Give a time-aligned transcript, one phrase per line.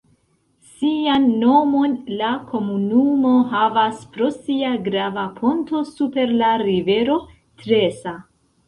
[0.77, 7.25] Sian nomon la komunumo havas pro sia grava ponto super la rivero
[7.63, 8.19] Tresa.